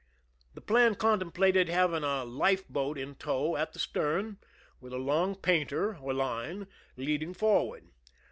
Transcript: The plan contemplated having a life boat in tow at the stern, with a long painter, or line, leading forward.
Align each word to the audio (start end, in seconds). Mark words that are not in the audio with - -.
The 0.55 0.61
plan 0.61 0.95
contemplated 0.95 1.69
having 1.69 2.03
a 2.03 2.25
life 2.25 2.67
boat 2.67 2.97
in 2.97 3.13
tow 3.13 3.55
at 3.55 3.73
the 3.73 3.77
stern, 3.77 4.39
with 4.79 4.93
a 4.93 4.97
long 4.97 5.35
painter, 5.35 5.97
or 5.97 6.11
line, 6.11 6.65
leading 6.97 7.35
forward. 7.35 7.87